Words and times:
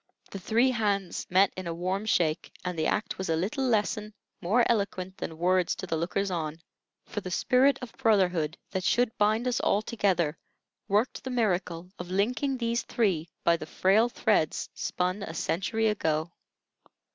The 0.31 0.39
three 0.39 0.71
hands 0.71 1.27
met 1.29 1.53
in 1.55 1.67
a 1.67 1.75
warm 1.75 2.07
shake, 2.07 2.51
and 2.65 2.75
the 2.75 2.87
act 2.87 3.19
was 3.19 3.29
a 3.29 3.35
little 3.35 3.63
lesson 3.63 4.15
more 4.41 4.65
eloquent 4.67 5.15
than 5.19 5.37
words 5.37 5.75
to 5.75 5.85
the 5.85 5.95
lookers 5.95 6.31
on; 6.31 6.59
for 7.05 7.21
the 7.21 7.29
spirit 7.29 7.77
of 7.83 7.91
brotherhood 7.97 8.57
that 8.71 8.83
should 8.83 9.15
bind 9.19 9.47
us 9.47 9.59
all 9.59 9.83
together 9.83 10.39
worked 10.87 11.23
the 11.23 11.29
miracle 11.29 11.91
of 11.99 12.09
linking 12.09 12.57
these 12.57 12.81
three 12.81 13.29
by 13.43 13.55
the 13.57 13.67
frail 13.67 14.09
threads 14.09 14.71
spun 14.73 15.21
a 15.21 15.35
century 15.35 15.87
ago. 15.87 16.31